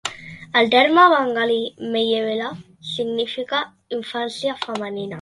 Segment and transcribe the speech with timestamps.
[0.61, 1.59] El terme bengalí
[1.97, 2.51] "meyebela"
[2.95, 3.65] significa
[4.01, 5.09] "infància femenina".